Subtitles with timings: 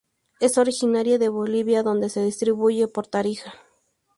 [0.39, 3.53] Es originaria de Bolivia, donde se distribuye por Tarija.